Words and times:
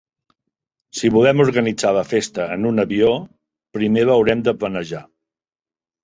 Si 0.99 1.09
volem 1.15 1.41
organitzar 1.43 1.91
la 1.97 2.03
festa 2.13 2.47
en 2.55 2.65
un 2.69 2.83
avió, 2.83 3.11
primer 3.79 4.05
l'haurem 4.09 4.41
de 4.49 4.55
planejar. 4.63 5.03